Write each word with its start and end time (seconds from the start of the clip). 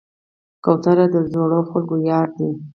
کوتره 0.63 1.05
د 1.13 1.15
زړو 1.31 1.59
خلکو 1.71 1.95
یار 2.09 2.27
ده. 2.37 2.49